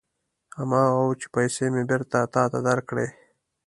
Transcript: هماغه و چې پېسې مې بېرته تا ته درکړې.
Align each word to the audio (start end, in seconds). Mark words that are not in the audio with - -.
هماغه 0.57 0.99
و 1.07 1.17
چې 1.21 1.27
پېسې 1.33 1.65
مې 1.73 1.83
بېرته 1.89 2.19
تا 2.33 2.41
ته 2.51 2.59
درکړې. 2.67 3.07